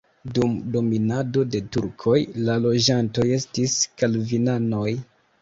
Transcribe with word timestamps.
Dum 0.35 0.53
dominado 0.75 1.43
de 1.55 1.61
turkoj 1.77 2.15
la 2.47 2.57
loĝantoj 2.65 3.27
estis 3.37 3.77
kalvinanoj. 4.03 4.89